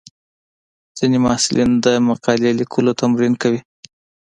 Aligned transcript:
ځینې 0.97 1.17
محصلین 1.25 1.69
د 1.85 1.87
مقالې 2.09 2.51
لیکلو 2.59 2.91
تمرین 3.01 3.33
کوي. 3.41 3.61